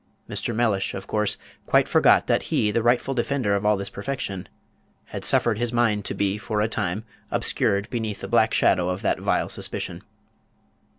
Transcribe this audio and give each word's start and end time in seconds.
Mr. 0.27 0.55
Mellish, 0.55 0.95
of 0.95 1.05
course, 1.05 1.37
quite 1.67 1.87
forgot 1.87 2.25
that 2.25 2.41
he, 2.49 2.71
the 2.71 2.81
rightful 2.81 3.13
defender 3.13 3.53
of 3.55 3.67
all 3.67 3.77
this 3.77 3.91
perfection, 3.91 4.49
had 5.05 5.23
suffered 5.23 5.59
his 5.59 5.71
mind 5.71 6.05
to 6.05 6.15
be 6.15 6.39
for 6.39 6.59
a 6.59 6.67
time 6.67 7.03
obscured 7.29 7.87
beneath 7.91 8.21
the 8.21 8.27
black 8.27 8.51
shadow 8.51 8.89
of 8.89 9.03
that 9.03 9.19
vile 9.19 9.47
suspicion. 9.47 10.01